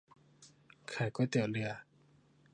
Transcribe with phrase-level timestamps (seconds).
[0.93, 1.69] ขายก๋วยเตี๋ยวเรือ